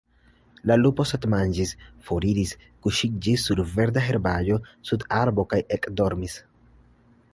La 0.69 0.77
lupo 0.83 1.03
satmanĝis, 1.09 1.73
foriris, 2.07 2.53
kuŝiĝis 2.87 3.45
sur 3.49 3.63
verda 3.75 4.03
herbaĵo 4.07 4.61
sub 4.91 5.07
arbo 5.19 5.47
kaj 5.53 5.61
ekdormis. 5.79 6.41